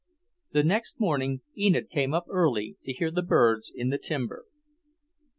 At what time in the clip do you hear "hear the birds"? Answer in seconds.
2.91-3.71